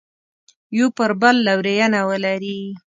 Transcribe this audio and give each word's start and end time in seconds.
یو 0.77 0.87
پر 0.97 1.11
بل 1.21 1.35
لورینه 1.45 2.01
ولري. 2.09 2.59